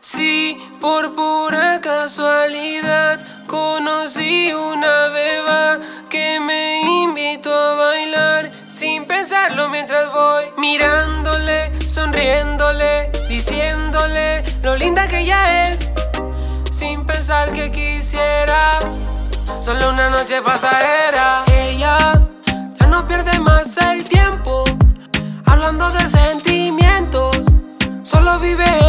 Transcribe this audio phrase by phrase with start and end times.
[0.00, 5.78] Si por pura casualidad conocí una beba
[6.08, 8.52] que me invitó a bailar.
[8.68, 15.90] Sin pensarlo mientras voy mirándole, sonriéndole, diciéndole lo linda que ella es,
[16.70, 18.67] sin pensar que quisiera
[19.68, 21.44] solo una noche pasajera.
[21.52, 22.12] Ella
[22.80, 24.64] ya no pierde más el tiempo
[25.44, 27.36] hablando de sentimientos,
[28.02, 28.87] solo vive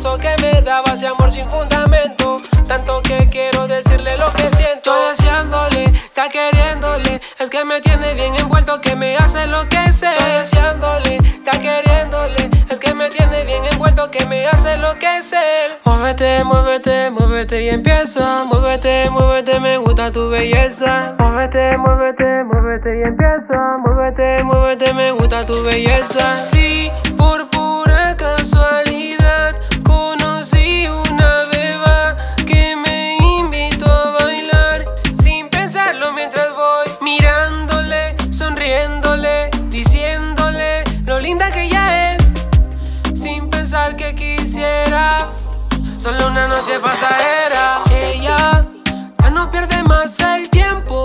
[0.00, 4.90] besos que me daba, ese amor sin fundamento, tanto que quiero decirle lo que siento.
[4.94, 9.92] Yo deseándole, está queriéndole, es que me tiene bien envuelto, que me hace lo que
[9.92, 10.08] sé.
[10.08, 15.22] Estoy deseándole, está queriéndole, es que me tiene bien envuelto, que me hace lo que
[15.22, 15.36] sé.
[15.84, 18.44] Muévete, muévete, muévete y empieza.
[18.44, 21.14] Muévete, muévete, me gusta tu belleza.
[21.18, 23.76] Muévete, muévete, muévete y empieza.
[23.84, 26.40] Muévete, muévete, me gusta tu belleza.
[26.40, 28.16] Si por pura
[43.14, 45.28] sin pensar que quisiera.
[45.98, 47.82] Solo una noche pasajera.
[47.90, 48.66] Ella
[49.22, 51.02] ya no pierde más el tiempo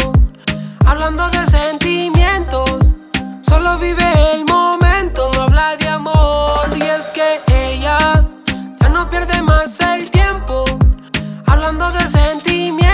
[0.86, 2.94] hablando de sentimientos,
[3.42, 6.70] solo vive el momento, no habla de amor.
[6.76, 8.24] Y es que ella
[8.80, 10.64] ya no pierde más el tiempo
[11.46, 12.85] hablando de sentimientos,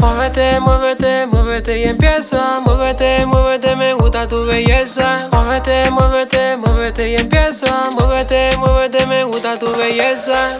[0.00, 2.60] Muévete, muévete, muévete y empieza.
[2.64, 5.28] Muévete, muévete, me gusta tu belleza.
[5.30, 7.90] Muévete, muévete, muévete y empieza.
[7.90, 10.58] Muévete, muévete, me gusta tu belleza.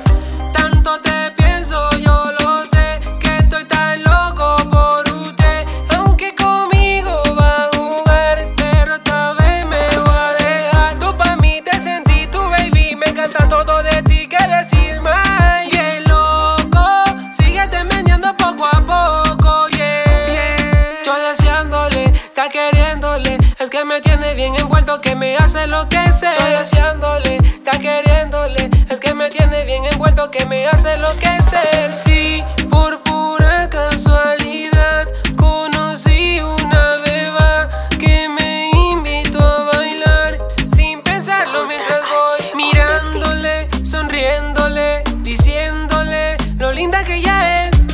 [24.00, 26.28] Me tiene bien envuelto, que me hace lo que sé.
[26.28, 31.38] Estoy deseándole, está queriéndole, es que me tiene bien envuelto, que me hace lo que
[31.42, 31.92] sé.
[31.92, 35.06] Si por pura casualidad
[35.36, 37.68] conocí una beba
[37.98, 40.38] que me invitó a bailar
[40.74, 47.86] sin pensarlo mientras voy mirándole, sonriéndole, diciéndole lo linda que ella es,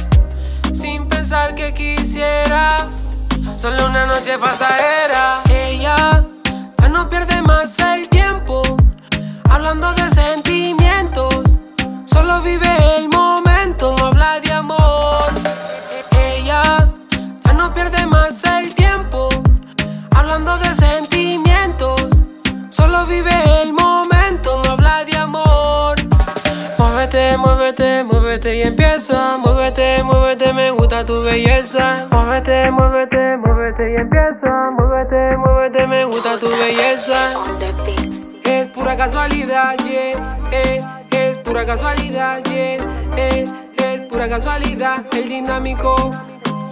[0.73, 2.87] sin pensar que quisiera
[3.57, 5.43] solo una noche pasajera.
[5.51, 6.25] Ella
[6.79, 8.63] ya no pierde más el tiempo
[9.51, 11.45] hablando de sentimientos,
[12.05, 15.31] solo vive el momento, no habla de amor.
[16.19, 16.63] Ella
[17.45, 19.29] ya no pierde más el tiempo
[20.15, 22.03] hablando de sentimientos,
[22.71, 25.97] solo vive el momento, no habla de amor.
[26.79, 29.39] Muévete, muévete, muévete y empieza.
[29.39, 32.07] Muévete, muévete, me gusta tu belleza.
[32.11, 34.71] Muévete, muévete, muévete y empieza.
[34.79, 37.33] Muévete, muévete, me gusta tu belleza.
[38.45, 40.79] Es pura casualidad, yeah, eh,
[41.11, 42.77] es pura casualidad, yeah,
[43.17, 43.45] eh,
[43.77, 46.11] es pura casualidad, el dinámico,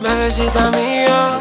[0.00, 1.38] bebecita mía.